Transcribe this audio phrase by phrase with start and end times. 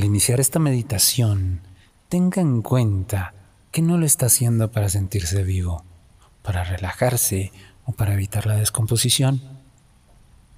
[0.00, 1.60] Al iniciar esta meditación,
[2.08, 3.34] tenga en cuenta
[3.70, 5.84] que no lo está haciendo para sentirse vivo,
[6.40, 7.52] para relajarse
[7.84, 9.42] o para evitar la descomposición.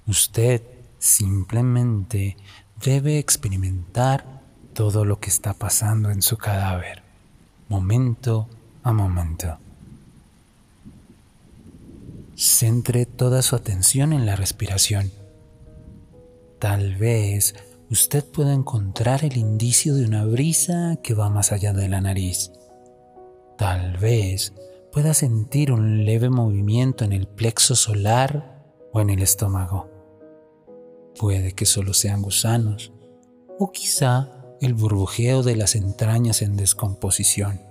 [0.07, 0.61] Usted
[0.97, 2.37] simplemente
[2.81, 4.23] debe experimentar
[4.73, 7.03] todo lo que está pasando en su cadáver,
[7.67, 8.47] momento
[8.81, 9.57] a momento.
[12.35, 15.11] Centre toda su atención en la respiración.
[16.59, 21.87] Tal vez usted pueda encontrar el indicio de una brisa que va más allá de
[21.87, 22.51] la nariz.
[23.55, 24.51] Tal vez
[24.91, 29.91] pueda sentir un leve movimiento en el plexo solar o en el estómago.
[31.19, 32.91] Puede que solo sean gusanos
[33.59, 37.61] o quizá el burbujeo de las entrañas en descomposición.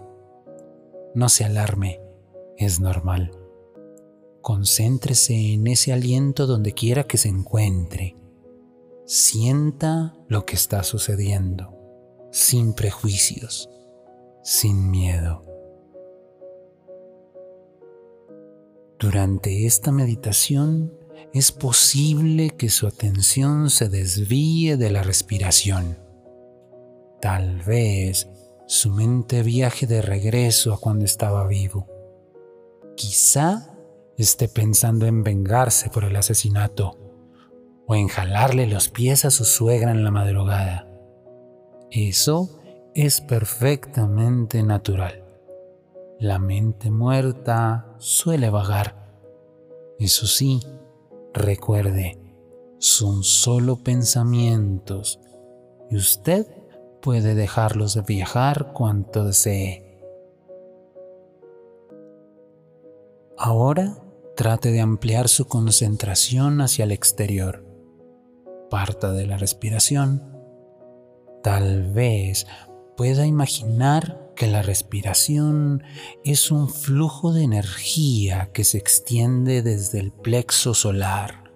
[1.17, 2.01] No se alarme,
[2.57, 3.33] es normal.
[4.41, 8.22] Concéntrese en ese aliento donde quiera que se encuentre.
[9.05, 11.77] Sienta lo que está sucediendo,
[12.31, 13.69] sin prejuicios,
[14.45, 15.45] sin miedo.
[19.01, 20.95] Durante esta meditación
[21.35, 25.99] es posible que su atención se desvíe de la respiración.
[27.21, 28.29] Tal vez
[28.69, 31.89] su mente viaje de regreso a cuando estaba vivo.
[32.97, 33.75] Quizá
[34.17, 37.02] esté pensando en vengarse por el asesinato
[37.87, 40.89] o en jalarle los pies a su suegra en la madrugada.
[41.91, 42.61] Eso
[42.95, 45.25] es perfectamente natural.
[46.19, 49.11] La mente muerta suele vagar.
[49.99, 50.61] Eso sí,
[51.35, 52.19] recuerde,
[52.79, 55.21] son solo pensamientos
[55.91, 56.47] y usted
[57.01, 60.01] puede dejarlos de viajar cuanto desee.
[63.37, 63.97] Ahora
[64.37, 67.62] trate de ampliar su concentración hacia el exterior.
[68.73, 70.23] Parta de la respiración.
[71.43, 72.47] Tal vez
[72.97, 75.83] pueda imaginar que la respiración
[76.25, 81.53] es un flujo de energía que se extiende desde el plexo solar.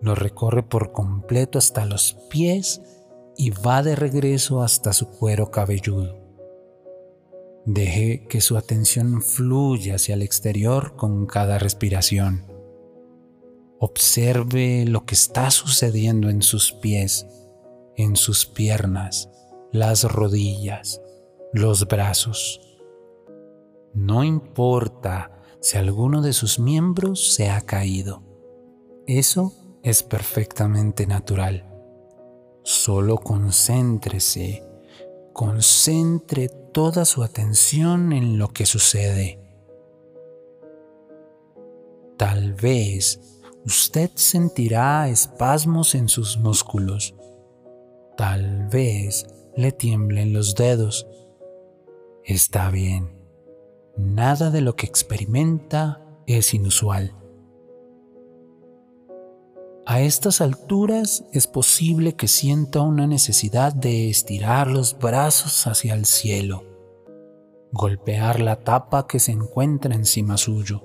[0.00, 2.80] Lo recorre por completo hasta los pies
[3.36, 6.16] y va de regreso hasta su cuero cabelludo.
[7.66, 12.47] Deje que su atención fluya hacia el exterior con cada respiración.
[13.80, 17.26] Observe lo que está sucediendo en sus pies,
[17.96, 19.30] en sus piernas,
[19.72, 21.00] las rodillas,
[21.52, 22.60] los brazos.
[23.94, 25.30] No importa
[25.60, 28.22] si alguno de sus miembros se ha caído.
[29.06, 31.64] Eso es perfectamente natural.
[32.62, 34.62] Solo concéntrese,
[35.32, 39.40] concentre toda su atención en lo que sucede.
[42.16, 47.14] Tal vez usted sentirá espasmos en sus músculos.
[48.16, 49.26] Tal vez
[49.56, 51.06] le tiemblen los dedos.
[52.24, 53.18] Está bien.
[53.96, 57.14] Nada de lo que experimenta es inusual.
[59.90, 66.04] A estas alturas es posible que sienta una necesidad de estirar los brazos hacia el
[66.04, 66.62] cielo,
[67.72, 70.84] golpear la tapa que se encuentra encima suyo.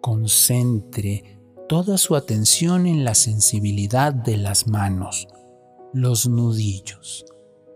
[0.00, 1.41] Concentre
[1.72, 5.26] toda su atención en la sensibilidad de las manos,
[5.94, 7.24] los nudillos,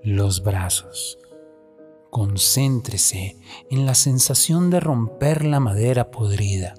[0.02, 1.18] los brazos.
[2.10, 3.38] Concéntrese
[3.70, 6.74] en la sensación de romper la madera podrida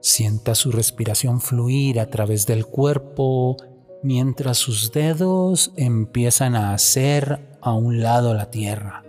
[0.00, 3.56] Sienta su respiración fluir a través del cuerpo
[4.04, 9.02] mientras sus dedos empiezan a hacer a un lado la tierra.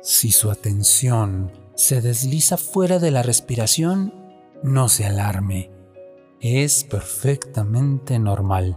[0.00, 4.12] Si su atención se desliza fuera de la respiración,
[4.62, 5.70] no se alarme.
[6.40, 8.76] Es perfectamente normal.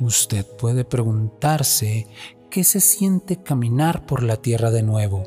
[0.00, 2.08] Usted puede preguntarse
[2.50, 5.22] qué se siente caminar por la tierra de nuevo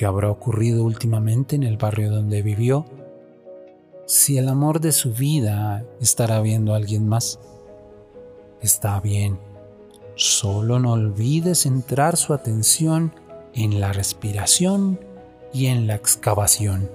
[0.00, 2.86] ¿Qué habrá ocurrido últimamente en el barrio donde vivió?
[4.06, 7.38] Si el amor de su vida estará viendo a alguien más.
[8.62, 9.38] Está bien,
[10.14, 13.12] solo no olvide centrar su atención
[13.52, 14.98] en la respiración
[15.52, 16.90] y en la excavación.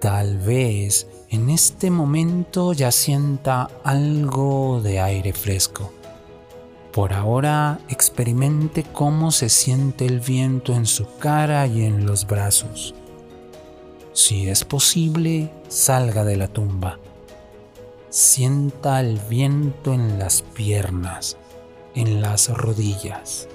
[0.00, 5.92] Tal vez en este momento ya sienta algo de aire fresco.
[6.92, 12.94] Por ahora experimente cómo se siente el viento en su cara y en los brazos.
[14.12, 16.98] Si es posible, salga de la tumba.
[18.10, 21.38] Sienta el viento en las piernas,
[21.94, 23.48] en las rodillas,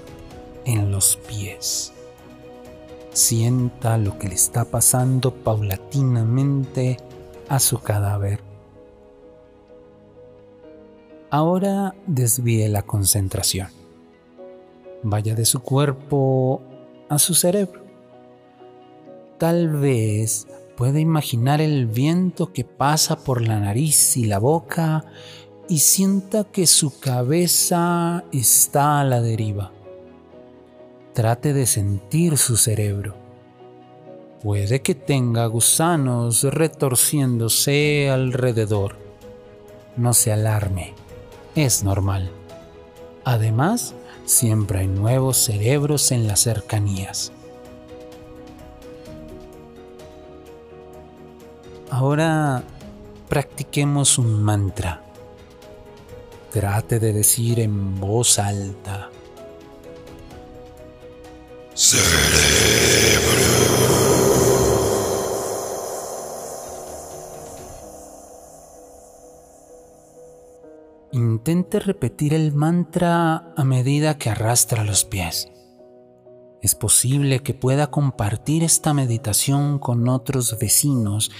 [0.68, 1.92] en los pies.
[3.12, 6.98] Sienta lo que le está pasando paulatinamente
[7.48, 8.48] a su cadáver
[11.30, 13.68] Ahora desvíe la concentración.
[15.02, 16.62] Vaya de su cuerpo
[17.10, 17.82] a su cerebro.
[19.36, 25.04] Tal vez puede imaginar el viento que pasa por la nariz y la boca
[25.68, 29.70] y sienta que su cabeza está a la deriva.
[31.18, 33.16] Trate de sentir su cerebro.
[34.40, 38.94] Puede que tenga gusanos retorciéndose alrededor.
[39.96, 40.94] No se alarme,
[41.56, 42.30] es normal.
[43.24, 47.32] Además, siempre hay nuevos cerebros en las cercanías.
[51.90, 52.62] Ahora
[53.28, 55.02] practiquemos un mantra.
[56.52, 59.10] Trate de decir en voz alta.
[61.80, 62.08] Cerebro.
[71.12, 75.52] Intente repetir el mantra a medida que arrastra los pies.
[76.62, 81.30] Es posible que pueda compartir esta meditación con otros vecinos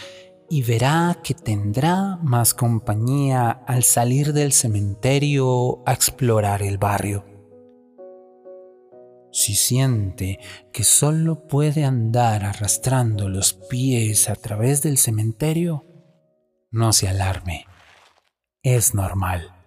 [0.49, 7.38] y verá que tendrá más compañía al salir del cementerio a explorar el barrio.
[9.31, 10.39] Si siente
[10.73, 15.85] que solo puede andar arrastrando los pies a través del cementerio,
[16.71, 17.67] no se alarme.
[18.63, 19.58] Es normal.